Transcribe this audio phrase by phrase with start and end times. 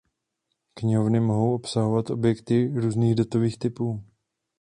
[0.75, 4.03] Knihovny mohou obsahovat objekty různých datových typů.